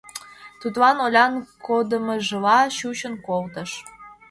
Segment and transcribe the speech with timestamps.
[0.61, 1.33] Тудлан Олян
[1.65, 3.71] кодымыжла чучын колтыш.